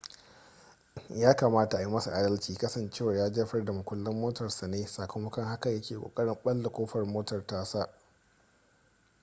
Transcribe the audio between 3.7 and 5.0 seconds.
mukullan motarsa ne